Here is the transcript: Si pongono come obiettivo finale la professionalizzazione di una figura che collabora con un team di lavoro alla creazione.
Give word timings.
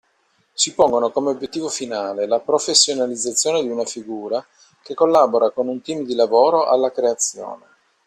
Si 0.51 0.73
pongono 0.73 1.11
come 1.11 1.29
obiettivo 1.29 1.69
finale 1.69 2.25
la 2.25 2.39
professionalizzazione 2.39 3.61
di 3.61 3.67
una 3.69 3.85
figura 3.85 4.43
che 4.81 4.95
collabora 4.95 5.51
con 5.51 5.67
un 5.67 5.79
team 5.83 6.05
di 6.05 6.15
lavoro 6.15 6.65
alla 6.65 6.91
creazione. 6.91 7.65